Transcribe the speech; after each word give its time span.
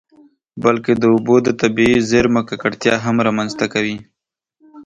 بلکې 0.63 0.91
د 0.97 1.03
اوبو 1.13 1.35
د 1.43 1.49
طبیعي 1.61 1.99
زیرمو 2.09 2.41
ککړتیا 2.49 2.95
هم 3.05 3.15
رامنځته 3.27 3.65
کوي. 3.73 3.97